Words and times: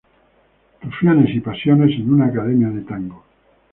Rufianes 0.81 1.35
y 1.35 1.41
pasiones 1.41 1.91
en 1.91 2.11
una 2.11 2.25
academia 2.25 2.69
de 2.69 2.81
tango. 2.85 3.23